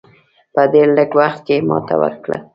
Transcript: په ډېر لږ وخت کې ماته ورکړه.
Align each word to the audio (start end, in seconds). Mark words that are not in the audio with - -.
په 0.53 0.61
ډېر 0.73 0.87
لږ 0.97 1.09
وخت 1.19 1.39
کې 1.47 1.55
ماته 1.69 1.95
ورکړه. 2.01 2.37